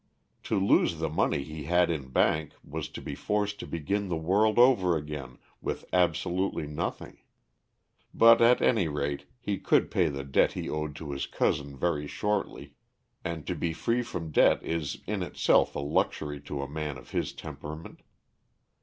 [0.45, 4.17] To lose the money he had in bank was to be forced to begin the
[4.17, 7.19] world over again with absolutely nothing;
[8.11, 12.07] but at any rate he could pay the debt he owed to his cousin very
[12.07, 12.73] shortly,
[13.23, 17.11] and to be free from debt is in itself a luxury to a man of
[17.11, 18.01] his temperament.